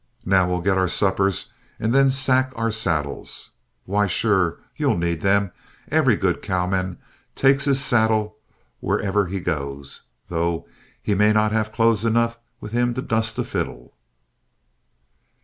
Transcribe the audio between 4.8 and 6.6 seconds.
need them; every good